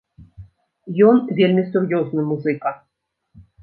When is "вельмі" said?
1.41-1.69